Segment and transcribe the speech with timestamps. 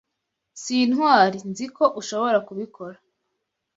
[0.61, 2.97] Sitwari nzi ko ushobora kubikora.